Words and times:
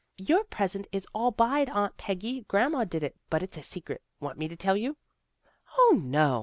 'Your 0.29 0.43
present 0.45 0.87
is 0.91 1.05
all 1.13 1.29
buyed, 1.29 1.69
Aunt 1.69 1.95
Peggy. 1.95 2.41
Grandma 2.47 2.85
did 2.85 3.03
it, 3.03 3.15
but 3.29 3.43
it's 3.43 3.57
a 3.59 3.61
secret. 3.61 4.01
Want 4.19 4.39
me 4.39 4.47
to 4.47 4.55
tell 4.55 4.75
you? 4.75 4.97
""O, 5.77 5.99
no! 6.03 6.39